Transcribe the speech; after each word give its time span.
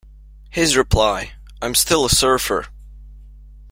His 0.49 0.75
reply: 0.75 1.33
I'm 1.61 1.75
still 1.75 2.05
a 2.05 2.09
surfer. 2.09 2.65